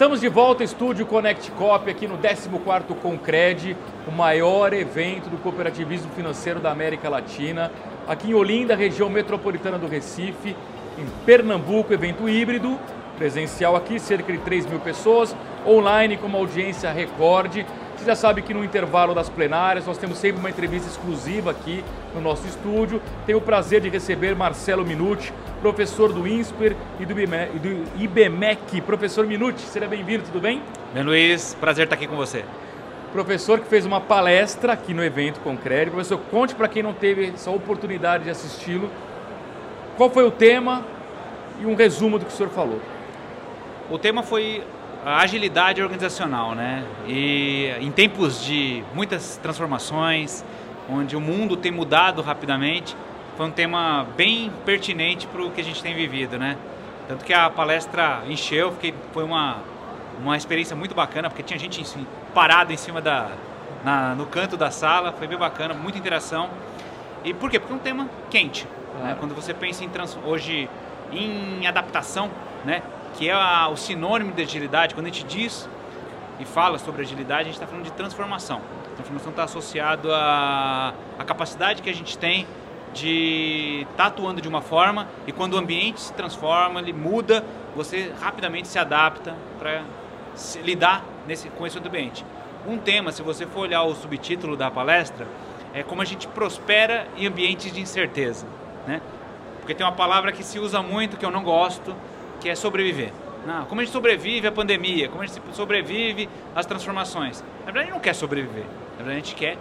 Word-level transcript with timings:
Estamos 0.00 0.18
de 0.18 0.30
volta 0.30 0.62
ao 0.62 0.64
estúdio 0.64 1.04
Connect 1.04 1.50
Cop 1.50 1.90
aqui 1.90 2.08
no 2.08 2.16
14º 2.16 2.94
Concred, 3.02 3.76
o 4.08 4.10
maior 4.10 4.72
evento 4.72 5.28
do 5.28 5.36
cooperativismo 5.36 6.10
financeiro 6.12 6.58
da 6.58 6.70
América 6.70 7.06
Latina, 7.10 7.70
aqui 8.08 8.30
em 8.30 8.34
Olinda, 8.34 8.74
região 8.74 9.10
metropolitana 9.10 9.76
do 9.76 9.86
Recife, 9.86 10.56
em 10.96 11.04
Pernambuco, 11.26 11.92
evento 11.92 12.26
híbrido, 12.26 12.78
presencial 13.18 13.76
aqui, 13.76 14.00
cerca 14.00 14.32
de 14.32 14.38
3 14.38 14.64
mil 14.64 14.80
pessoas, 14.80 15.36
online 15.66 16.16
com 16.16 16.28
uma 16.28 16.38
audiência 16.38 16.90
recorde. 16.90 17.66
Você 17.94 18.06
já 18.06 18.16
sabe 18.16 18.40
que 18.40 18.54
no 18.54 18.64
intervalo 18.64 19.14
das 19.14 19.28
plenárias 19.28 19.86
nós 19.86 19.98
temos 19.98 20.16
sempre 20.16 20.40
uma 20.40 20.48
entrevista 20.48 20.88
exclusiva 20.88 21.50
aqui 21.50 21.84
no 22.14 22.22
nosso 22.22 22.46
estúdio. 22.46 23.02
Tenho 23.26 23.36
o 23.36 23.42
prazer 23.42 23.82
de 23.82 23.90
receber 23.90 24.34
Marcelo 24.34 24.82
Minuti, 24.82 25.30
professor 25.60 26.12
do 26.12 26.26
INSPER 26.26 26.74
e 26.98 27.06
do 27.06 27.14
IBMEC. 27.98 28.80
Professor 28.80 29.26
Minuti, 29.26 29.60
seja 29.60 29.86
bem-vindo, 29.86 30.24
tudo 30.24 30.40
bem? 30.40 30.62
Bem, 30.94 31.02
Luiz, 31.02 31.54
prazer 31.60 31.84
estar 31.84 31.96
aqui 31.96 32.06
com 32.06 32.16
você. 32.16 32.44
Professor 33.12 33.60
que 33.60 33.66
fez 33.66 33.84
uma 33.84 34.00
palestra 34.00 34.72
aqui 34.72 34.94
no 34.94 35.04
evento 35.04 35.40
Concreto. 35.40 35.90
Professor, 35.90 36.18
conte 36.30 36.54
para 36.54 36.68
quem 36.68 36.82
não 36.82 36.94
teve 36.94 37.26
essa 37.34 37.50
oportunidade 37.50 38.24
de 38.24 38.30
assisti-lo, 38.30 38.90
qual 39.96 40.08
foi 40.08 40.24
o 40.24 40.30
tema 40.30 40.84
e 41.60 41.66
um 41.66 41.74
resumo 41.74 42.18
do 42.18 42.24
que 42.24 42.32
o 42.32 42.34
senhor 42.34 42.50
falou. 42.50 42.80
O 43.90 43.98
tema 43.98 44.22
foi 44.22 44.62
a 45.04 45.20
agilidade 45.20 45.82
organizacional, 45.82 46.54
né? 46.54 46.84
E 47.06 47.74
em 47.80 47.90
tempos 47.90 48.42
de 48.44 48.82
muitas 48.94 49.36
transformações, 49.42 50.44
onde 50.88 51.16
o 51.16 51.20
mundo 51.20 51.56
tem 51.56 51.70
mudado 51.70 52.22
rapidamente, 52.22 52.96
foi 53.40 53.46
um 53.46 53.50
tema 53.50 54.06
bem 54.18 54.52
pertinente 54.66 55.26
para 55.26 55.42
o 55.42 55.50
que 55.50 55.62
a 55.62 55.64
gente 55.64 55.82
tem 55.82 55.94
vivido, 55.94 56.38
né? 56.38 56.58
Tanto 57.08 57.24
que 57.24 57.32
a 57.32 57.48
palestra 57.48 58.22
encheu, 58.28 58.70
fiquei, 58.72 58.92
foi 59.14 59.24
uma, 59.24 59.62
uma 60.20 60.36
experiência 60.36 60.76
muito 60.76 60.94
bacana, 60.94 61.30
porque 61.30 61.42
tinha 61.42 61.58
gente 61.58 61.82
parada 62.34 62.70
em 62.70 62.76
cima 62.76 63.00
da, 63.00 63.30
na, 63.82 64.14
no 64.14 64.26
canto 64.26 64.58
da 64.58 64.70
sala, 64.70 65.10
foi 65.12 65.26
bem 65.26 65.38
bacana, 65.38 65.72
muita 65.72 65.96
interação. 65.96 66.50
E 67.24 67.32
por 67.32 67.50
quê? 67.50 67.58
Porque 67.58 67.72
é 67.72 67.76
um 67.76 67.78
tema 67.78 68.10
quente. 68.28 68.68
Né? 69.02 69.16
Quando 69.18 69.34
você 69.34 69.54
pensa 69.54 69.82
em 69.84 69.88
trans, 69.88 70.18
hoje 70.22 70.68
em 71.10 71.66
adaptação, 71.66 72.30
né? 72.62 72.82
que 73.14 73.30
é 73.30 73.32
a, 73.32 73.68
o 73.68 73.76
sinônimo 73.78 74.32
de 74.32 74.42
agilidade, 74.42 74.94
quando 74.94 75.06
a 75.06 75.08
gente 75.08 75.24
diz 75.24 75.66
e 76.38 76.44
fala 76.44 76.76
sobre 76.78 77.00
agilidade, 77.00 77.40
a 77.40 77.44
gente 77.44 77.54
está 77.54 77.66
falando 77.66 77.84
de 77.86 77.92
transformação. 77.92 78.60
A 78.92 78.96
transformação 78.96 79.30
está 79.30 79.44
associado 79.44 80.12
à, 80.12 80.92
à 81.18 81.24
capacidade 81.24 81.80
que 81.80 81.88
a 81.88 81.94
gente 81.94 82.18
tem 82.18 82.46
de 82.92 83.82
estar 83.82 83.96
tá 83.96 84.06
atuando 84.06 84.40
de 84.40 84.48
uma 84.48 84.60
forma 84.60 85.08
e 85.26 85.32
quando 85.32 85.54
o 85.54 85.58
ambiente 85.58 86.00
se 86.00 86.12
transforma, 86.12 86.80
ele 86.80 86.92
muda, 86.92 87.44
você 87.74 88.12
rapidamente 88.20 88.68
se 88.68 88.78
adapta 88.78 89.34
para 89.58 89.82
lidar 90.62 91.04
nesse, 91.26 91.48
com 91.50 91.66
esse 91.66 91.78
ambiente. 91.78 92.24
Um 92.66 92.78
tema, 92.78 93.12
se 93.12 93.22
você 93.22 93.46
for 93.46 93.60
olhar 93.60 93.82
o 93.82 93.94
subtítulo 93.94 94.56
da 94.56 94.70
palestra, 94.70 95.26
é 95.72 95.82
como 95.82 96.02
a 96.02 96.04
gente 96.04 96.26
prospera 96.28 97.06
em 97.16 97.26
ambientes 97.26 97.72
de 97.72 97.80
incerteza. 97.80 98.46
Né? 98.86 99.00
Porque 99.60 99.74
tem 99.74 99.86
uma 99.86 99.92
palavra 99.92 100.32
que 100.32 100.42
se 100.42 100.58
usa 100.58 100.82
muito, 100.82 101.16
que 101.16 101.24
eu 101.24 101.30
não 101.30 101.42
gosto, 101.42 101.94
que 102.40 102.48
é 102.48 102.54
sobreviver. 102.54 103.12
Não, 103.46 103.64
como 103.64 103.80
a 103.80 103.84
gente 103.84 103.92
sobrevive 103.92 104.46
à 104.46 104.52
pandemia, 104.52 105.08
como 105.08 105.22
a 105.22 105.26
gente 105.26 105.40
sobrevive 105.52 106.28
às 106.54 106.66
transformações. 106.66 107.42
Na 107.60 107.66
verdade, 107.66 107.78
a 107.78 107.82
gente 107.84 107.92
não 107.94 108.00
quer 108.00 108.14
sobreviver. 108.14 108.64
Na 108.98 109.04
verdade, 109.04 109.12
a 109.12 109.24
gente 109.24 109.34
quer 109.34 109.56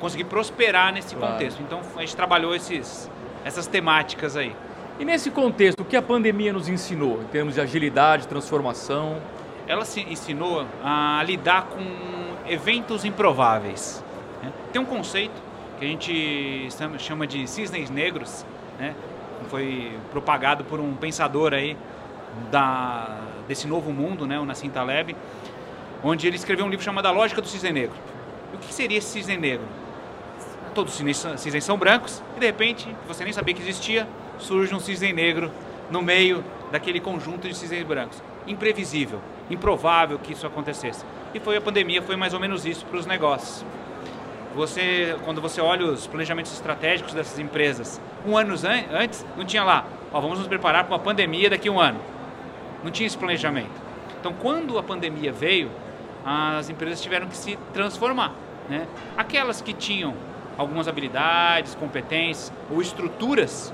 conseguir 0.00 0.24
prosperar 0.24 0.92
nesse 0.92 1.14
claro. 1.14 1.34
contexto. 1.34 1.60
Então, 1.62 1.80
a 1.96 2.00
gente 2.00 2.16
trabalhou 2.16 2.54
esses, 2.54 3.10
essas 3.44 3.66
temáticas 3.66 4.36
aí. 4.36 4.54
E 4.98 5.04
nesse 5.04 5.30
contexto, 5.30 5.80
o 5.80 5.84
que 5.84 5.96
a 5.96 6.02
pandemia 6.02 6.52
nos 6.52 6.68
ensinou 6.68 7.22
em 7.22 7.26
termos 7.26 7.54
de 7.54 7.60
agilidade, 7.60 8.26
transformação? 8.26 9.20
Ela 9.66 9.84
se 9.84 10.00
ensinou 10.00 10.66
a 10.82 11.22
lidar 11.24 11.66
com 11.66 11.84
eventos 12.50 13.04
improváveis. 13.04 14.02
Né? 14.42 14.52
Tem 14.72 14.80
um 14.80 14.84
conceito 14.84 15.40
que 15.78 15.84
a 15.84 15.88
gente 15.88 16.68
chama 16.98 17.26
de 17.26 17.46
cisnes 17.46 17.90
negros, 17.90 18.44
né? 18.78 18.94
foi 19.48 19.92
propagado 20.10 20.64
por 20.64 20.80
um 20.80 20.94
pensador 20.94 21.54
aí 21.54 21.76
da, 22.50 23.20
desse 23.46 23.66
novo 23.66 23.92
mundo, 23.92 24.26
né, 24.26 24.38
o 24.38 24.44
Nassim 24.44 24.68
Taleb, 24.68 25.16
onde 26.02 26.26
ele 26.26 26.36
escreveu 26.36 26.66
um 26.66 26.68
livro 26.68 26.84
chamado 26.84 27.06
A 27.06 27.10
Lógica 27.10 27.40
do 27.40 27.48
Cisne 27.48 27.72
Negro. 27.72 27.96
E 28.52 28.56
o 28.56 28.58
que 28.58 28.72
seria 28.72 28.98
esse 28.98 29.08
cisne 29.08 29.36
negro? 29.36 29.66
Todos 30.78 31.00
os 31.00 31.40
cisnes 31.40 31.64
são 31.64 31.76
brancos 31.76 32.22
e 32.36 32.38
de 32.38 32.46
repente, 32.46 32.86
você 33.08 33.24
nem 33.24 33.32
sabia 33.32 33.52
que 33.52 33.60
existia, 33.60 34.06
surge 34.38 34.72
um 34.72 34.78
cisne 34.78 35.12
negro 35.12 35.50
no 35.90 36.00
meio 36.00 36.44
daquele 36.70 37.00
conjunto 37.00 37.48
de 37.48 37.54
cisnes 37.56 37.82
brancos. 37.82 38.22
Imprevisível, 38.46 39.20
improvável 39.50 40.20
que 40.20 40.32
isso 40.32 40.46
acontecesse. 40.46 41.04
E 41.34 41.40
foi 41.40 41.56
a 41.56 41.60
pandemia, 41.60 42.00
foi 42.00 42.14
mais 42.14 42.32
ou 42.32 42.38
menos 42.38 42.64
isso 42.64 42.86
para 42.86 42.96
os 42.96 43.06
negócios. 43.06 43.64
Você, 44.54 45.16
quando 45.24 45.40
você 45.40 45.60
olha 45.60 45.84
os 45.84 46.06
planejamentos 46.06 46.52
estratégicos 46.52 47.12
dessas 47.12 47.40
empresas, 47.40 48.00
um 48.24 48.36
ano 48.36 48.54
antes 48.92 49.26
não 49.36 49.44
tinha 49.44 49.64
lá, 49.64 49.84
ó, 50.12 50.20
vamos 50.20 50.38
nos 50.38 50.46
preparar 50.46 50.84
para 50.84 50.94
uma 50.94 51.02
pandemia 51.02 51.50
daqui 51.50 51.68
a 51.68 51.72
um 51.72 51.80
ano. 51.80 51.98
Não 52.84 52.92
tinha 52.92 53.08
esse 53.08 53.18
planejamento. 53.18 53.82
Então, 54.20 54.32
quando 54.32 54.78
a 54.78 54.82
pandemia 54.84 55.32
veio, 55.32 55.72
as 56.24 56.70
empresas 56.70 57.02
tiveram 57.02 57.26
que 57.26 57.36
se 57.36 57.58
transformar. 57.74 58.32
Né? 58.68 58.86
Aquelas 59.16 59.60
que 59.60 59.72
tinham 59.72 60.14
algumas 60.58 60.88
habilidades, 60.88 61.74
competências 61.74 62.52
ou 62.70 62.82
estruturas 62.82 63.72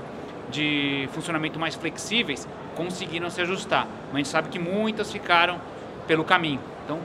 de 0.49 1.09
funcionamento 1.11 1.59
mais 1.59 1.75
flexíveis 1.75 2.47
conseguiram 2.75 3.29
se 3.29 3.41
ajustar. 3.41 3.87
Mas 4.07 4.13
a 4.13 4.17
gente 4.17 4.29
sabe 4.29 4.49
que 4.49 4.59
muitas 4.59 5.11
ficaram 5.11 5.59
pelo 6.07 6.23
caminho. 6.23 6.59
Então, 6.85 6.99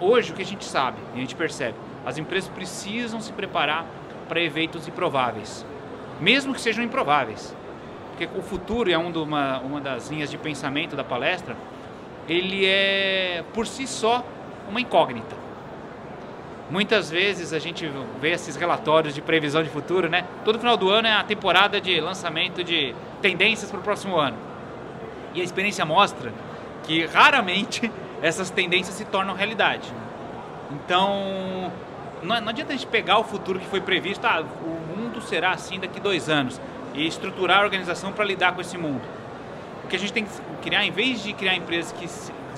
hoje 0.00 0.32
o 0.32 0.34
que 0.34 0.42
a 0.42 0.46
gente 0.46 0.64
sabe 0.64 0.98
e 1.14 1.18
a 1.18 1.20
gente 1.20 1.34
percebe, 1.34 1.76
as 2.04 2.18
empresas 2.18 2.50
precisam 2.50 3.20
se 3.20 3.32
preparar 3.32 3.86
para 4.28 4.40
eventos 4.42 4.86
improváveis, 4.86 5.64
mesmo 6.20 6.52
que 6.52 6.60
sejam 6.60 6.84
improváveis 6.84 7.54
porque 8.20 8.38
o 8.38 8.42
futuro 8.42 8.90
é 8.90 8.98
um 8.98 9.10
uma, 9.22 9.60
uma 9.60 9.80
das 9.80 10.10
linhas 10.10 10.30
de 10.30 10.36
pensamento 10.36 10.94
da 10.94 11.02
palestra, 11.02 11.56
ele 12.28 12.66
é 12.66 13.42
por 13.54 13.66
si 13.66 13.86
só 13.86 14.22
uma 14.68 14.78
incógnita. 14.78 15.34
Muitas 16.70 17.10
vezes 17.10 17.52
a 17.52 17.58
gente 17.58 17.90
vê 18.20 18.30
esses 18.30 18.54
relatórios 18.54 19.12
de 19.12 19.20
previsão 19.20 19.60
de 19.60 19.68
futuro, 19.68 20.08
né? 20.08 20.24
Todo 20.44 20.56
final 20.56 20.76
do 20.76 20.88
ano 20.88 21.08
é 21.08 21.12
a 21.12 21.24
temporada 21.24 21.80
de 21.80 22.00
lançamento 22.00 22.62
de 22.62 22.94
tendências 23.20 23.68
para 23.68 23.80
o 23.80 23.82
próximo 23.82 24.16
ano. 24.16 24.36
E 25.34 25.40
a 25.40 25.44
experiência 25.44 25.84
mostra 25.84 26.32
que 26.84 27.06
raramente 27.06 27.90
essas 28.22 28.50
tendências 28.50 28.94
se 28.94 29.04
tornam 29.04 29.34
realidade. 29.34 29.92
Então, 30.70 31.72
não, 32.22 32.36
adianta 32.36 32.72
a 32.72 32.76
gente 32.76 32.86
pegar 32.86 33.18
o 33.18 33.24
futuro 33.24 33.58
que 33.58 33.66
foi 33.66 33.80
previsto, 33.80 34.24
ah, 34.24 34.40
o 34.40 34.96
mundo 34.96 35.20
será 35.20 35.50
assim 35.50 35.80
daqui 35.80 35.98
dois 35.98 36.28
anos 36.28 36.60
e 36.94 37.04
estruturar 37.04 37.58
a 37.58 37.64
organização 37.64 38.12
para 38.12 38.24
lidar 38.24 38.54
com 38.54 38.60
esse 38.60 38.78
mundo. 38.78 39.02
O 39.84 39.88
que 39.88 39.96
a 39.96 39.98
gente 39.98 40.12
tem 40.12 40.24
que 40.24 40.30
criar, 40.62 40.84
em 40.84 40.92
vez 40.92 41.20
de 41.20 41.32
criar 41.32 41.56
empresas 41.56 41.90
que 41.90 42.06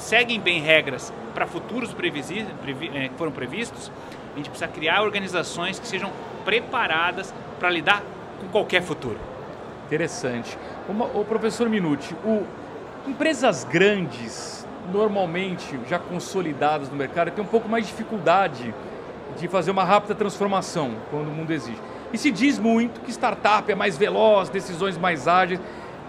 seguem 0.03 0.41
bem 0.41 0.61
regras 0.61 1.13
para 1.35 1.47
futuros 1.47 1.95
previ, 1.95 2.35
é, 2.95 3.09
que 3.09 3.15
foram 3.17 3.33
previstos, 3.33 3.91
a 4.35 4.37
gente 4.37 4.51
precisa 4.51 4.69
criar 4.69 5.03
organizações 5.03 5.79
que 5.79 5.87
sejam 5.87 6.11
preparadas 6.45 7.33
para 7.59 7.71
lidar 7.71 8.03
com 8.41 8.49
qualquer 8.49 8.83
futuro. 8.83 9.19
Interessante. 9.87 10.59
Uma, 10.89 11.07
o 11.07 11.25
professor 11.25 11.69
Minuti, 11.69 12.15
o, 12.25 12.45
empresas 13.07 13.65
grandes, 13.65 14.67
normalmente 14.93 15.79
já 15.89 15.99
consolidadas 15.99 16.89
no 16.89 16.97
mercado, 16.97 17.31
têm 17.31 17.45
um 17.45 17.49
pouco 17.49 17.69
mais 17.69 17.87
de 17.87 17.93
dificuldade 17.93 18.75
de 19.39 19.49
fazer 19.49 19.71
uma 19.71 19.85
rápida 19.85 20.15
transformação 20.15 20.93
quando 21.11 21.29
o 21.29 21.33
mundo 21.33 21.53
exige. 21.53 21.81
E 22.13 22.19
se 22.19 22.31
diz 22.31 22.59
muito 22.59 23.01
que 23.01 23.11
startup 23.11 23.71
é 23.71 23.75
mais 23.75 23.97
veloz, 23.97 24.49
decisões 24.49 24.99
mais 24.99 25.27
ágeis. 25.27 25.61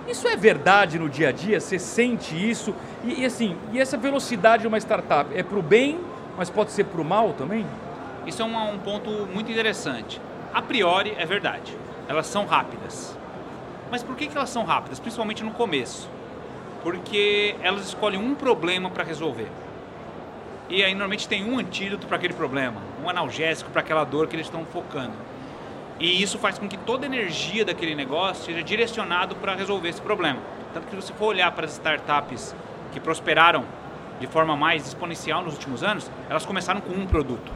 Isso 0.08 0.28
é 0.28 0.36
verdade 0.36 1.00
no 1.00 1.10
dia 1.10 1.30
a 1.30 1.32
dia? 1.32 1.60
Você 1.60 1.80
sente 1.80 2.36
isso? 2.36 2.76
E, 3.04 3.22
e 3.22 3.26
assim, 3.26 3.56
e 3.72 3.80
essa 3.80 3.98
velocidade 3.98 4.62
de 4.62 4.68
uma 4.68 4.78
startup 4.78 5.30
é 5.34 5.42
para 5.42 5.58
o 5.58 5.62
bem, 5.62 6.00
mas 6.38 6.50
pode 6.50 6.72
ser 6.72 6.86
para 6.86 7.02
o 7.02 7.06
mal 7.06 7.34
também? 7.34 7.66
Isso 8.26 8.42
é 8.42 8.46
um, 8.46 8.74
um 8.74 8.80
ponto 8.80 9.10
muito 9.34 9.52
interessante. 9.52 10.20
A 10.54 10.62
priori 10.62 11.14
é 11.18 11.26
verdade. 11.26 11.76
Elas 12.08 12.28
são 12.28 12.46
rápidas. 12.46 13.18
Mas 13.90 14.04
por 14.04 14.16
que, 14.16 14.28
que 14.28 14.36
elas 14.36 14.50
são 14.50 14.64
rápidas? 14.66 15.00
Principalmente 15.00 15.44
no 15.44 15.52
começo. 15.52 16.10
Porque 16.82 17.56
elas 17.62 17.88
escolhem 17.88 18.20
um 18.20 18.36
problema 18.36 18.90
para 18.90 19.04
resolver. 19.04 19.48
E 20.70 20.84
aí 20.84 20.94
normalmente 20.94 21.28
tem 21.28 21.50
um 21.50 21.60
antídoto 21.60 22.08
para 22.08 22.18
aquele 22.18 22.34
problema, 22.34 22.82
um 23.04 23.10
analgésico 23.10 23.70
para 23.70 23.82
aquela 23.82 24.04
dor 24.04 24.28
que 24.28 24.36
eles 24.36 24.48
estão 24.48 24.66
focando. 24.66 25.14
E 26.04 26.22
isso 26.22 26.38
faz 26.38 26.60
com 26.60 26.68
que 26.68 26.76
toda 26.76 27.06
a 27.06 27.08
energia 27.08 27.64
daquele 27.64 27.96
negócio 27.96 28.44
seja 28.44 28.62
direcionado 28.62 29.38
para 29.38 29.56
resolver 29.56 29.88
esse 29.88 30.02
problema. 30.02 30.38
Tanto 30.74 30.84
que 30.84 30.90
se 30.90 30.96
você 30.98 31.14
for 31.14 31.28
olhar 31.28 31.50
para 31.54 31.64
as 31.64 31.72
startups 31.72 32.54
que 32.92 33.00
prosperaram 33.00 33.64
de 34.20 34.28
forma 34.28 34.54
mais 34.54 34.86
exponencial 34.86 35.42
nos 35.42 35.54
últimos 35.54 35.82
anos, 35.82 36.12
elas 36.30 36.46
começaram 36.46 36.82
com 36.82 36.92
um 36.92 37.08
produto. 37.08 37.50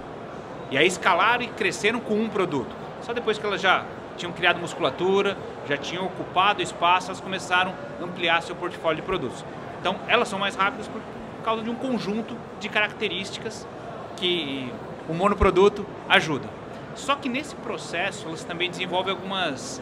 E 0.72 0.78
aí 0.78 0.88
escalaram 0.88 1.44
e 1.44 1.48
cresceram 1.48 2.00
com 2.00 2.14
um 2.14 2.30
produto. 2.30 2.74
Só 3.02 3.12
depois 3.12 3.38
que 3.38 3.46
elas 3.46 3.60
já 3.60 3.84
tinham 4.16 4.32
criado 4.32 4.62
musculatura, 4.62 5.38
já 5.68 5.76
tinham 5.76 6.06
ocupado 6.06 6.62
espaço, 6.62 7.08
elas 7.08 7.20
começaram 7.20 7.76
a 8.00 8.04
ampliar 8.06 8.42
seu 8.42 8.56
portfólio 8.56 9.02
de 9.02 9.02
produtos. 9.02 9.44
Então, 9.82 9.98
elas 10.08 10.30
são 10.30 10.40
mais 10.40 10.56
rápidas 10.56 10.88
por 10.88 11.02
causa 11.44 11.64
de 11.64 11.70
um 11.70 11.76
conjunto 11.76 12.34
de 12.62 12.70
características 12.70 13.68
que 14.16 14.72
o 15.10 15.14
monoproduto 15.14 15.86
ajuda. 16.08 16.57
Só 16.98 17.16
que 17.16 17.30
nesse 17.30 17.56
processo 17.56 18.28
elas 18.28 18.44
também 18.44 18.70
desenvolvem 18.70 19.14
algumas, 19.14 19.82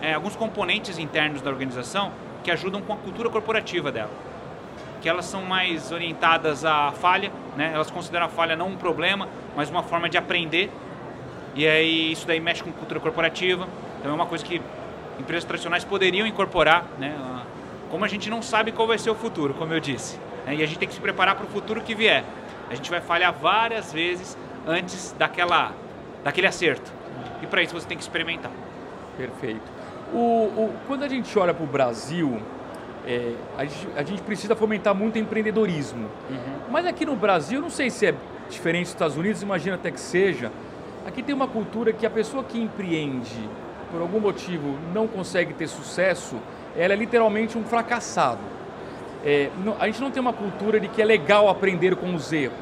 é, 0.00 0.14
alguns 0.14 0.36
componentes 0.36 0.98
internos 0.98 1.40
da 1.42 1.50
organização 1.50 2.12
que 2.44 2.50
ajudam 2.50 2.80
com 2.82 2.92
a 2.92 2.96
cultura 2.96 3.28
corporativa 3.28 3.90
dela. 3.90 4.10
Que 5.00 5.08
elas 5.08 5.24
são 5.24 5.42
mais 5.42 5.90
orientadas 5.90 6.64
à 6.64 6.92
falha, 6.92 7.32
né? 7.56 7.72
elas 7.74 7.90
consideram 7.90 8.26
a 8.26 8.28
falha 8.28 8.54
não 8.54 8.68
um 8.68 8.76
problema, 8.76 9.26
mas 9.56 9.70
uma 9.70 9.82
forma 9.82 10.08
de 10.08 10.18
aprender. 10.18 10.70
E 11.54 11.66
aí 11.66 12.12
isso 12.12 12.26
daí 12.26 12.38
mexe 12.38 12.62
com 12.62 12.70
cultura 12.70 13.00
corporativa. 13.00 13.66
Então 13.98 14.12
é 14.12 14.14
uma 14.14 14.26
coisa 14.26 14.44
que 14.44 14.60
empresas 15.18 15.44
tradicionais 15.44 15.84
poderiam 15.84 16.26
incorporar, 16.26 16.84
né? 16.98 17.16
Como 17.90 18.04
a 18.04 18.08
gente 18.08 18.30
não 18.30 18.40
sabe 18.40 18.70
qual 18.70 18.86
vai 18.86 18.98
ser 18.98 19.10
o 19.10 19.14
futuro, 19.14 19.52
como 19.54 19.74
eu 19.74 19.80
disse, 19.80 20.16
né? 20.46 20.54
e 20.54 20.62
a 20.62 20.66
gente 20.66 20.78
tem 20.78 20.86
que 20.86 20.94
se 20.94 21.00
preparar 21.00 21.34
para 21.34 21.44
o 21.44 21.48
futuro 21.48 21.80
que 21.80 21.94
vier. 21.94 22.22
A 22.70 22.74
gente 22.74 22.88
vai 22.88 23.00
falhar 23.00 23.32
várias 23.32 23.92
vezes 23.92 24.38
antes 24.64 25.12
daquela, 25.18 25.72
daquele 26.24 26.46
acerto. 26.46 26.90
E 27.42 27.46
para 27.46 27.62
isso 27.62 27.74
você 27.74 27.86
tem 27.86 27.96
que 27.96 28.02
experimentar. 28.02 28.52
Perfeito. 29.16 29.80
O, 30.12 30.18
o 30.18 30.74
quando 30.86 31.04
a 31.04 31.08
gente 31.08 31.38
olha 31.38 31.54
para 31.54 31.64
o 31.64 31.66
Brasil, 31.66 32.40
é, 33.06 33.34
a, 33.56 33.64
gente, 33.64 33.88
a, 33.96 34.02
gente, 34.02 34.22
precisa 34.22 34.54
fomentar 34.54 34.94
muito 34.94 35.18
empreendedorismo. 35.18 36.08
Uhum. 36.28 36.70
Mas 36.70 36.86
aqui 36.86 37.06
no 37.06 37.16
Brasil, 37.16 37.60
não 37.60 37.70
sei 37.70 37.90
se 37.90 38.06
é 38.06 38.14
diferente 38.48 38.84
dos 38.84 38.92
Estados 38.92 39.16
Unidos, 39.16 39.42
imagina 39.42 39.76
até 39.76 39.90
que 39.90 40.00
seja. 40.00 40.50
Aqui 41.06 41.22
tem 41.22 41.34
uma 41.34 41.48
cultura 41.48 41.92
que 41.92 42.04
a 42.04 42.10
pessoa 42.10 42.44
que 42.44 42.60
empreende, 42.60 43.48
por 43.90 44.00
algum 44.00 44.20
motivo, 44.20 44.78
não 44.92 45.06
consegue 45.06 45.54
ter 45.54 45.66
sucesso, 45.66 46.36
ela 46.76 46.92
é 46.92 46.96
literalmente 46.96 47.56
um 47.56 47.64
fracassado. 47.64 48.40
É, 49.24 49.50
a 49.78 49.86
gente 49.86 50.00
não 50.00 50.10
tem 50.10 50.20
uma 50.20 50.32
cultura 50.32 50.78
de 50.78 50.88
que 50.88 51.00
é 51.00 51.04
legal 51.04 51.48
aprender 51.48 51.96
com 51.96 52.14
os 52.14 52.32
erros. 52.32 52.56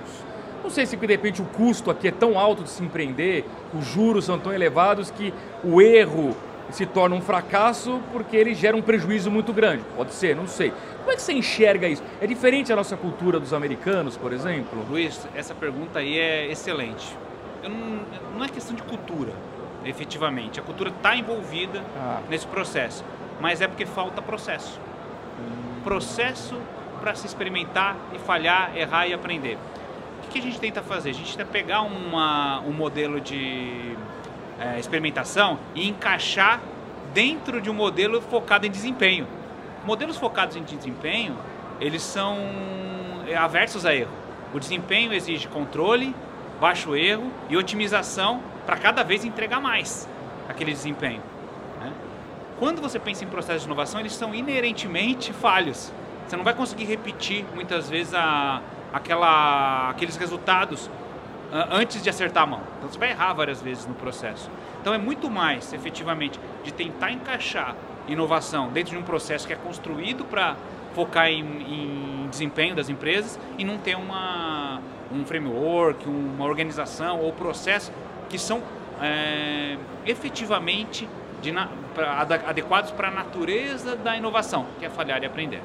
Não 0.68 0.74
sei 0.74 0.84
se 0.84 0.96
de 0.96 1.06
repente 1.06 1.40
o 1.40 1.46
custo 1.46 1.90
aqui 1.90 2.08
é 2.08 2.10
tão 2.10 2.38
alto 2.38 2.62
de 2.62 2.68
se 2.68 2.84
empreender, 2.84 3.46
os 3.72 3.86
juros 3.86 4.26
são 4.26 4.38
tão 4.38 4.52
elevados 4.52 5.10
que 5.10 5.32
o 5.64 5.80
erro 5.80 6.36
se 6.70 6.84
torna 6.84 7.16
um 7.16 7.22
fracasso 7.22 8.02
porque 8.12 8.36
ele 8.36 8.54
gera 8.54 8.76
um 8.76 8.82
prejuízo 8.82 9.30
muito 9.30 9.50
grande. 9.50 9.82
Pode 9.96 10.12
ser, 10.12 10.36
não 10.36 10.46
sei. 10.46 10.70
Como 10.98 11.10
é 11.10 11.16
que 11.16 11.22
você 11.22 11.32
enxerga 11.32 11.88
isso? 11.88 12.02
É 12.20 12.26
diferente 12.26 12.70
a 12.70 12.76
nossa 12.76 12.98
cultura 12.98 13.40
dos 13.40 13.54
americanos, 13.54 14.18
por 14.18 14.30
exemplo? 14.30 14.84
Luiz, 14.90 15.26
essa 15.34 15.54
pergunta 15.54 16.00
aí 16.00 16.18
é 16.18 16.52
excelente. 16.52 17.16
Não, 17.62 18.00
não, 18.36 18.44
é 18.44 18.48
questão 18.50 18.76
de 18.76 18.82
cultura, 18.82 19.32
efetivamente. 19.86 20.60
A 20.60 20.62
cultura 20.62 20.90
está 20.90 21.16
envolvida 21.16 21.82
ah. 21.96 22.20
nesse 22.28 22.46
processo 22.46 23.02
mas 23.40 23.60
é 23.60 23.68
porque 23.68 23.86
falta 23.86 24.20
processo. 24.20 24.78
Processo 25.84 26.56
para 27.00 27.14
se 27.14 27.26
experimentar 27.26 27.96
e 28.12 28.18
falhar, 28.18 28.76
errar 28.76 29.06
e 29.06 29.14
aprender. 29.14 29.56
O 30.28 30.30
que 30.30 30.40
a 30.40 30.42
gente 30.42 30.60
tenta 30.60 30.82
fazer? 30.82 31.08
A 31.08 31.14
gente 31.14 31.34
tenta 31.34 31.50
pegar 31.50 31.80
uma, 31.80 32.60
um 32.60 32.70
modelo 32.70 33.18
de 33.18 33.96
é, 34.60 34.78
experimentação 34.78 35.58
e 35.74 35.88
encaixar 35.88 36.60
dentro 37.14 37.62
de 37.62 37.70
um 37.70 37.72
modelo 37.72 38.20
focado 38.20 38.66
em 38.66 38.70
desempenho. 38.70 39.26
Modelos 39.86 40.18
focados 40.18 40.54
em 40.54 40.62
desempenho, 40.62 41.34
eles 41.80 42.02
são 42.02 42.36
é, 43.26 43.34
aversos 43.36 43.86
a 43.86 43.94
erro. 43.94 44.10
O 44.52 44.60
desempenho 44.60 45.14
exige 45.14 45.48
controle, 45.48 46.14
baixo 46.60 46.94
erro 46.94 47.32
e 47.48 47.56
otimização 47.56 48.42
para 48.66 48.76
cada 48.76 49.02
vez 49.02 49.24
entregar 49.24 49.62
mais 49.62 50.06
aquele 50.46 50.72
desempenho. 50.72 51.22
Quando 52.58 52.82
você 52.82 52.98
pensa 52.98 53.24
em 53.24 53.28
processos 53.28 53.62
de 53.62 53.68
inovação, 53.68 53.98
eles 53.98 54.12
são 54.12 54.34
inerentemente 54.34 55.32
falhos. 55.32 55.90
Você 56.26 56.36
não 56.36 56.44
vai 56.44 56.52
conseguir 56.52 56.84
repetir 56.84 57.46
muitas 57.54 57.88
vezes 57.88 58.12
a, 58.12 58.60
aquela, 58.92 59.90
aqueles 59.90 60.16
resultados 60.16 60.86
uh, 60.86 61.68
antes 61.70 62.02
de 62.02 62.08
acertar 62.08 62.44
a 62.44 62.46
mão. 62.46 62.60
Então 62.78 62.90
você 62.90 62.98
vai 62.98 63.10
errar 63.10 63.32
várias 63.32 63.60
vezes 63.60 63.86
no 63.86 63.94
processo. 63.94 64.50
Então 64.80 64.94
é 64.94 64.98
muito 64.98 65.30
mais, 65.30 65.72
efetivamente, 65.72 66.38
de 66.64 66.72
tentar 66.72 67.10
encaixar 67.10 67.74
inovação 68.08 68.68
dentro 68.68 68.92
de 68.92 68.98
um 68.98 69.02
processo 69.02 69.46
que 69.46 69.52
é 69.52 69.56
construído 69.56 70.24
para 70.24 70.56
focar 70.94 71.28
em, 71.28 71.40
em, 71.40 72.28
desempenho 72.28 72.74
das 72.74 72.88
empresas 72.88 73.38
e 73.56 73.64
não 73.64 73.78
ter 73.78 73.96
uma, 73.96 74.80
um 75.12 75.24
framework, 75.24 76.08
uma 76.08 76.44
organização 76.44 77.20
ou 77.20 77.32
processo 77.32 77.92
que 78.28 78.38
são 78.38 78.62
é, 79.00 79.76
efetivamente 80.06 81.08
de, 81.40 81.52
pra, 81.94 82.20
adequados 82.46 82.90
para 82.90 83.08
a 83.08 83.10
natureza 83.10 83.96
da 83.96 84.16
inovação, 84.16 84.66
que 84.78 84.84
é 84.84 84.90
falhar 84.90 85.22
e 85.22 85.26
aprender. 85.26 85.62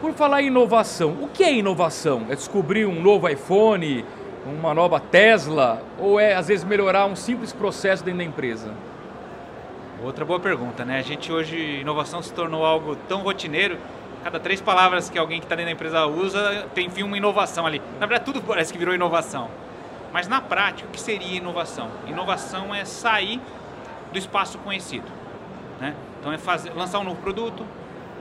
Por 0.00 0.14
falar 0.14 0.40
em 0.40 0.46
inovação, 0.46 1.10
o 1.20 1.28
que 1.28 1.44
é 1.44 1.52
inovação? 1.52 2.24
É 2.30 2.34
descobrir 2.34 2.86
um 2.86 3.02
novo 3.02 3.28
iPhone, 3.28 4.02
uma 4.46 4.72
nova 4.72 4.98
Tesla, 4.98 5.82
ou 5.98 6.18
é 6.18 6.34
às 6.34 6.48
vezes 6.48 6.64
melhorar 6.64 7.04
um 7.04 7.14
simples 7.14 7.52
processo 7.52 8.02
dentro 8.02 8.18
da 8.18 8.24
empresa? 8.24 8.72
Outra 10.02 10.24
boa 10.24 10.40
pergunta, 10.40 10.86
né? 10.86 10.98
A 10.98 11.02
gente 11.02 11.30
hoje, 11.30 11.80
inovação 11.82 12.22
se 12.22 12.32
tornou 12.32 12.64
algo 12.64 12.96
tão 12.96 13.20
rotineiro, 13.20 13.76
cada 14.24 14.40
três 14.40 14.58
palavras 14.58 15.10
que 15.10 15.18
alguém 15.18 15.38
que 15.38 15.44
está 15.44 15.54
dentro 15.54 15.68
da 15.68 15.74
empresa 15.74 16.06
usa, 16.06 16.66
tem 16.74 16.86
enfim 16.86 17.02
uma 17.02 17.18
inovação 17.18 17.66
ali. 17.66 17.82
Na 18.00 18.06
verdade, 18.06 18.24
tudo 18.24 18.40
parece 18.40 18.72
que 18.72 18.78
virou 18.78 18.94
inovação. 18.94 19.50
Mas 20.14 20.26
na 20.26 20.40
prática, 20.40 20.88
o 20.88 20.90
que 20.90 21.00
seria 21.00 21.36
inovação? 21.36 21.90
Inovação 22.06 22.74
é 22.74 22.86
sair 22.86 23.38
do 24.10 24.18
espaço 24.18 24.56
conhecido. 24.60 25.06
Né? 25.78 25.94
Então 26.18 26.32
é 26.32 26.38
fazer, 26.38 26.72
lançar 26.74 27.00
um 27.00 27.04
novo 27.04 27.20
produto, 27.20 27.66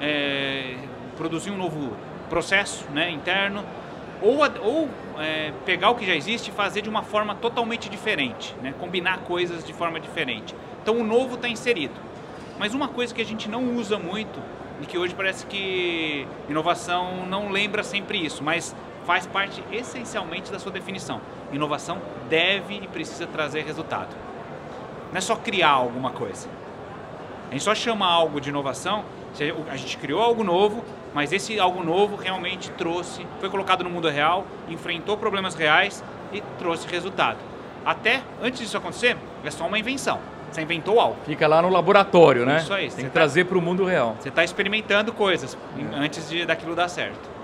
é, 0.01 0.75
produzir 1.19 1.51
um 1.51 1.57
novo 1.57 1.91
processo 2.29 2.85
né, 2.91 3.11
interno, 3.11 3.65
ou, 4.21 4.39
ou 4.61 4.89
é, 5.19 5.51
pegar 5.65 5.89
o 5.91 5.95
que 5.95 6.05
já 6.05 6.15
existe 6.15 6.49
e 6.49 6.51
fazer 6.51 6.81
de 6.81 6.89
uma 6.89 7.03
forma 7.03 7.35
totalmente 7.35 7.89
diferente, 7.89 8.55
né? 8.61 8.73
combinar 8.79 9.19
coisas 9.19 9.63
de 9.63 9.73
forma 9.73 9.99
diferente. 9.99 10.55
Então 10.81 10.97
o 10.97 11.03
novo 11.03 11.35
está 11.35 11.47
inserido. 11.47 11.93
Mas 12.57 12.73
uma 12.73 12.87
coisa 12.87 13.13
que 13.13 13.21
a 13.21 13.25
gente 13.25 13.49
não 13.49 13.75
usa 13.75 13.99
muito 13.99 14.41
e 14.81 14.85
que 14.85 14.97
hoje 14.97 15.13
parece 15.13 15.45
que 15.45 16.25
inovação 16.49 17.25
não 17.27 17.49
lembra 17.49 17.83
sempre 17.83 18.17
isso, 18.17 18.43
mas 18.43 18.75
faz 19.05 19.25
parte 19.25 19.63
essencialmente 19.71 20.51
da 20.51 20.59
sua 20.59 20.71
definição. 20.71 21.21
Inovação 21.51 22.01
deve 22.29 22.75
e 22.75 22.87
precisa 22.87 23.27
trazer 23.27 23.65
resultado. 23.65 24.15
Não 25.11 25.17
é 25.17 25.21
só 25.21 25.35
criar 25.35 25.71
alguma 25.71 26.11
coisa. 26.11 26.47
A 27.49 27.53
gente 27.53 27.63
só 27.63 27.73
chama 27.73 28.05
algo 28.05 28.39
de 28.39 28.49
inovação, 28.49 29.03
a 29.69 29.75
gente 29.75 29.97
criou 29.97 30.21
algo 30.21 30.43
novo, 30.43 30.83
mas 31.13 31.33
esse 31.33 31.59
algo 31.59 31.83
novo 31.83 32.15
realmente 32.15 32.69
trouxe, 32.71 33.25
foi 33.39 33.49
colocado 33.49 33.83
no 33.83 33.89
mundo 33.89 34.09
real, 34.09 34.45
enfrentou 34.67 35.17
problemas 35.17 35.55
reais 35.55 36.03
e 36.31 36.41
trouxe 36.57 36.87
resultado. 36.87 37.37
Até 37.85 38.21
antes 38.41 38.59
disso 38.59 38.77
acontecer, 38.77 39.17
é 39.43 39.51
só 39.51 39.65
uma 39.65 39.79
invenção. 39.79 40.19
Você 40.51 40.61
inventou 40.61 40.99
algo. 40.99 41.17
Fica 41.25 41.47
lá 41.47 41.61
no 41.61 41.69
laboratório, 41.69 42.45
né? 42.45 42.57
Isso 42.57 42.73
aí. 42.73 42.89
Tem 42.89 43.05
que 43.05 43.11
tá, 43.11 43.11
trazer 43.11 43.45
para 43.45 43.57
o 43.57 43.61
mundo 43.61 43.85
real. 43.85 44.15
Você 44.19 44.29
está 44.29 44.43
experimentando 44.43 45.13
coisas 45.13 45.57
é. 45.77 45.95
antes 45.95 46.27
de 46.29 46.45
daquilo 46.45 46.75
dar 46.75 46.87
certo. 46.87 47.39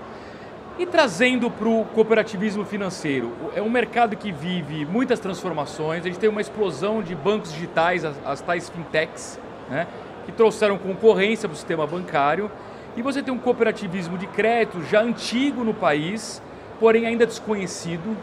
E 0.78 0.84
trazendo 0.84 1.50
para 1.50 1.68
o 1.68 1.86
cooperativismo 1.86 2.64
financeiro, 2.64 3.32
é 3.54 3.62
um 3.62 3.70
mercado 3.70 4.14
que 4.14 4.30
vive 4.30 4.84
muitas 4.84 5.18
transformações, 5.18 6.04
a 6.04 6.08
gente 6.08 6.18
tem 6.18 6.28
uma 6.28 6.40
explosão 6.40 7.02
de 7.02 7.14
bancos 7.14 7.50
digitais, 7.50 8.04
as, 8.04 8.14
as 8.26 8.40
tais 8.42 8.68
fintechs, 8.68 9.40
né, 9.70 9.86
que 10.26 10.32
trouxeram 10.32 10.76
concorrência 10.76 11.48
para 11.48 11.54
o 11.54 11.56
sistema 11.56 11.86
bancário, 11.86 12.50
e 12.96 13.02
você 13.02 13.22
tem 13.22 13.32
um 13.32 13.38
cooperativismo 13.38 14.16
de 14.16 14.26
crédito 14.26 14.82
já 14.84 15.02
antigo 15.02 15.62
no 15.62 15.74
país, 15.74 16.42
porém 16.80 17.06
ainda 17.06 17.26
desconhecido, 17.26 18.16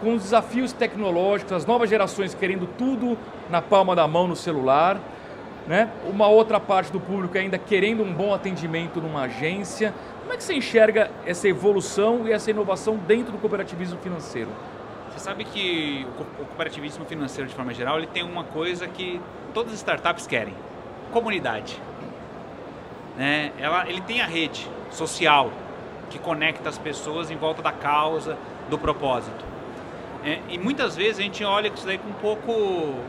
com 0.00 0.14
os 0.14 0.24
desafios 0.24 0.72
tecnológicos, 0.72 1.52
as 1.52 1.64
novas 1.64 1.88
gerações 1.88 2.34
querendo 2.34 2.66
tudo 2.76 3.16
na 3.48 3.62
palma 3.62 3.94
da 3.94 4.06
mão 4.06 4.26
no 4.26 4.36
celular, 4.36 5.00
né? 5.66 5.90
uma 6.04 6.26
outra 6.26 6.60
parte 6.60 6.92
do 6.92 7.00
público 7.00 7.38
ainda 7.38 7.56
querendo 7.56 8.02
um 8.02 8.12
bom 8.12 8.34
atendimento 8.34 9.00
numa 9.00 9.22
agência. 9.22 9.94
Como 10.20 10.32
é 10.32 10.36
que 10.36 10.44
você 10.44 10.54
enxerga 10.54 11.10
essa 11.24 11.48
evolução 11.48 12.26
e 12.26 12.32
essa 12.32 12.50
inovação 12.50 12.96
dentro 12.96 13.32
do 13.32 13.38
cooperativismo 13.38 13.98
financeiro? 13.98 14.50
Você 15.10 15.20
sabe 15.20 15.44
que 15.44 16.06
o 16.20 16.24
cooperativismo 16.44 17.04
financeiro, 17.06 17.48
de 17.48 17.54
forma 17.54 17.72
geral, 17.72 17.96
ele 17.96 18.06
tem 18.06 18.22
uma 18.22 18.44
coisa 18.44 18.86
que 18.86 19.20
todas 19.54 19.72
as 19.72 19.78
startups 19.78 20.26
querem: 20.26 20.52
comunidade. 21.10 21.80
Né? 23.16 23.52
Ela, 23.58 23.88
ele 23.88 24.00
tem 24.00 24.20
a 24.20 24.26
rede 24.26 24.68
social 24.90 25.50
que 26.10 26.18
conecta 26.18 26.68
as 26.68 26.78
pessoas 26.78 27.30
em 27.30 27.36
volta 27.36 27.62
da 27.62 27.72
causa, 27.72 28.36
do 28.68 28.78
propósito. 28.78 29.44
É, 30.24 30.40
e 30.48 30.58
muitas 30.58 30.96
vezes 30.96 31.18
a 31.18 31.22
gente 31.22 31.44
olha 31.44 31.68
isso 31.68 31.86
daí 31.86 31.98
com 31.98 32.08
um 32.08 32.14
pouco. 32.14 32.52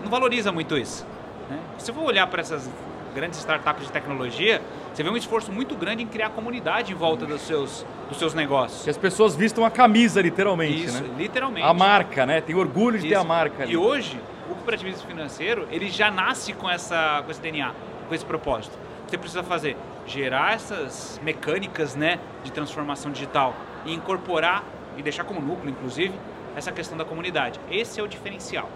não 0.04 0.10
valoriza 0.10 0.52
muito 0.52 0.78
isso. 0.78 1.06
Né? 1.50 1.58
Se 1.78 1.92
for 1.92 2.04
olhar 2.04 2.28
para 2.28 2.42
essas 2.42 2.70
grandes 3.16 3.40
startups 3.40 3.88
de 3.88 3.92
tecnologia, 3.92 4.62
você 4.94 5.02
vê 5.02 5.10
um 5.10 5.18
esforço 5.18 5.52
muito 5.52 5.76
grande 5.76 6.04
em 6.04 6.08
criar 6.08 6.30
comunidade 6.30 6.92
em 6.92 6.96
volta 6.96 7.26
dos 7.26 7.42
seus, 7.42 7.86
dos 8.08 8.20
seus 8.20 8.34
negócios. 8.36 8.84
Que 8.84 8.90
as 8.90 8.98
pessoas 8.98 9.36
vistam 9.36 9.66
a 9.66 9.72
camisa, 9.72 10.22
literalmente. 10.22 10.86
Isso, 10.86 11.04
né? 11.04 11.16
literalmente. 11.18 11.66
A 11.66 11.74
marca, 11.74 12.26
né? 12.26 12.42
Tem 12.42 12.56
orgulho 12.56 13.00
de 13.00 13.08
Isso. 13.08 13.16
ter 13.16 13.20
a 13.20 13.24
marca. 13.24 13.64
Ali. 13.64 13.74
E 13.74 13.78
hoje, 13.78 14.20
o 14.46 14.54
cooperativismo 14.54 15.08
financeiro, 15.08 15.68
ele 15.72 15.90
já 15.90 16.12
nasce 16.12 16.54
com, 16.54 16.70
essa, 16.70 17.24
com 17.26 17.32
esse 17.32 17.42
DNA, 17.42 17.74
com 18.08 18.14
esse 18.14 18.26
propósito. 18.26 18.78
Você 19.08 19.18
precisa 19.18 19.42
fazer 19.42 19.76
gerar 20.08 20.54
essas 20.54 21.20
mecânicas 21.22 21.96
né, 21.96 22.20
de 22.44 22.52
transformação 22.52 23.12
digital 23.12 23.54
e 23.86 23.94
incorporar 23.94 24.64
e 24.98 25.04
deixar 25.04 25.26
como 25.26 25.42
núcleo, 25.42 25.70
inclusive, 25.70 26.14
essa 26.56 26.72
questão 26.72 26.98
da 26.98 27.06
comunidade. 27.06 27.60
Esse 27.70 28.00
é 28.00 28.04
o 28.04 28.08
diferencial. 28.08 28.70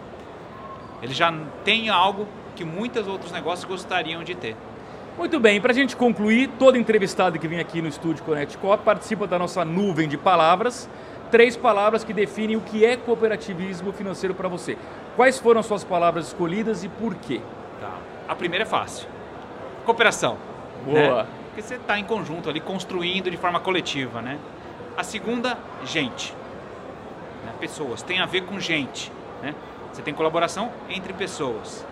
Ele 1.02 1.14
já 1.14 1.34
tem 1.64 1.90
algo 1.90 2.28
que 2.56 2.64
muitos 2.64 3.08
outros 3.08 3.32
negócios 3.32 3.66
gostariam 3.66 4.24
de 4.24 4.36
ter. 4.36 4.56
Muito 5.18 5.40
bem, 5.40 5.60
para 5.60 5.72
a 5.72 5.76
gente 5.76 5.96
concluir, 5.96 6.50
todo 6.60 6.78
entrevistado 6.78 7.40
que 7.40 7.48
vem 7.48 7.60
aqui 7.60 7.82
no 7.82 7.88
estúdio 7.88 8.24
Connect 8.24 8.58
Coop 8.58 8.84
participa 8.84 9.26
da 9.26 9.40
nossa 9.40 9.66
nuvem 9.66 10.08
de 10.08 10.18
palavras. 10.18 10.90
Três 11.32 11.56
palavras 11.56 12.04
que 12.04 12.14
definem 12.14 12.58
o 12.58 12.62
que 12.62 12.86
é 12.86 12.98
cooperativismo 12.98 13.92
financeiro 13.94 14.36
para 14.36 14.50
você. 14.50 14.78
Quais 15.16 15.40
foram 15.40 15.60
as 15.60 15.66
suas 15.66 15.84
palavras 15.84 16.28
escolhidas 16.28 16.84
e 16.84 16.90
por 16.90 17.16
quê? 17.16 17.42
Tá. 17.80 17.98
A 18.28 18.36
primeira 18.36 18.64
é 18.64 18.68
fácil. 18.68 19.08
Cooperação. 19.86 20.51
Boa. 20.86 21.24
Né? 21.24 21.30
Porque 21.48 21.62
você 21.62 21.76
está 21.76 22.00
em 22.00 22.04
conjunto 22.04 22.50
ali, 22.50 22.60
construindo 22.60 23.30
de 23.30 23.38
forma 23.38 23.60
coletiva, 23.60 24.22
né? 24.22 24.40
A 24.96 25.04
segunda, 25.04 25.58
gente. 25.86 26.34
Né? 27.46 27.54
Pessoas. 27.60 28.02
Tem 28.02 28.20
a 28.20 28.26
ver 28.26 28.42
com 28.46 28.60
gente. 28.60 29.12
Né? 29.42 29.54
Você 29.92 30.02
tem 30.02 30.14
colaboração 30.14 30.72
entre 30.90 31.14
pessoas. 31.14 31.86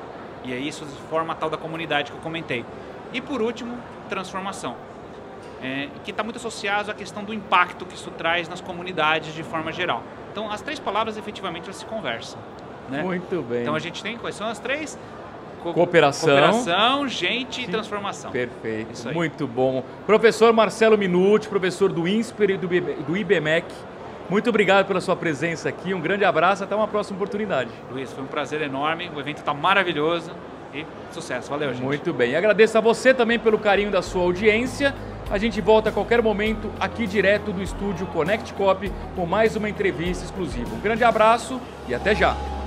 E 0.44 0.54
aí 0.54 0.68
isso 0.68 0.86
forma 1.10 1.34
a 1.34 1.36
tal 1.36 1.50
da 1.50 1.58
comunidade 1.58 2.12
que 2.12 2.18
eu 2.18 2.22
comentei. 2.22 2.64
E 3.12 3.20
por 3.20 3.42
último, 3.42 3.78
transformação. 4.08 4.76
É, 5.62 5.90
que 6.06 6.12
está 6.12 6.24
muito 6.24 6.38
associado 6.38 6.90
à 6.90 6.94
questão 6.94 7.24
do 7.24 7.34
impacto 7.34 7.86
que 7.86 7.96
isso 7.96 8.10
traz 8.12 8.48
nas 8.48 8.62
comunidades 8.62 9.34
de 9.34 9.44
forma 9.44 9.74
geral. 9.74 10.04
Então, 10.32 10.50
as 10.50 10.62
três 10.62 10.80
palavras 10.80 11.18
efetivamente 11.18 11.66
elas 11.66 11.76
se 11.76 11.86
conversam. 11.86 12.40
Né? 12.90 13.04
Muito 13.04 13.42
bem. 13.42 13.62
Então, 13.62 13.76
a 13.76 13.80
gente 13.80 14.02
tem 14.02 14.18
quais 14.18 14.36
são 14.36 14.48
as 14.48 14.60
três? 14.60 14.98
Co 15.62 15.74
cooperação, 15.74 16.30
cooperação, 16.30 17.08
gente 17.08 17.62
e 17.62 17.68
transformação. 17.68 18.32
Perfeito, 18.32 19.14
muito 19.14 19.46
bom. 19.46 19.84
Professor 20.06 20.54
Marcelo 20.54 20.98
Minuti, 20.98 21.48
professor 21.48 21.92
do 21.92 22.08
INSPER 22.08 22.52
e 22.52 22.58
do, 22.58 22.68
do 22.68 23.18
IBMEC, 23.18 23.66
muito 24.30 24.48
obrigado 24.50 24.86
pela 24.86 25.02
sua 25.02 25.16
presença 25.16 25.70
aqui, 25.70 25.92
um 25.92 26.00
grande 26.00 26.24
abraço, 26.24 26.64
até 26.64 26.76
uma 26.76 26.88
próxima 26.88 27.18
oportunidade. 27.18 27.72
Luiz, 27.92 28.14
foi 28.14 28.24
um 28.24 28.28
prazer 28.28 28.62
enorme, 28.62 29.10
o 29.16 29.20
evento 29.20 29.40
está 29.40 29.56
maravilhoso 29.56 30.32
e 30.72 30.86
sucesso. 31.12 31.50
Valeu, 31.50 31.74
gente. 31.74 31.84
Muito 31.84 32.14
bem, 32.14 32.32
e 32.32 32.36
agradeço 32.36 32.78
a 32.78 32.82
você 32.82 33.12
também 33.12 33.40
pelo 33.40 33.58
carinho 33.58 33.90
da 33.90 34.04
sua 34.04 34.22
audiência. 34.22 34.94
A 35.32 35.38
gente 35.40 35.60
volta 35.62 35.90
a 35.90 35.92
qualquer 35.92 36.22
momento 36.22 36.72
aqui 36.80 37.08
direto 37.08 37.52
do 37.52 37.62
estúdio 37.62 38.06
Connect 38.08 38.54
Cop 38.54 38.92
com 39.16 39.26
mais 39.26 39.56
uma 39.56 39.68
entrevista 39.68 40.24
exclusiva. 40.26 40.76
Um 40.76 40.80
grande 40.80 41.04
abraço 41.04 41.60
e 41.88 41.96
até 41.96 42.14
já! 42.14 42.59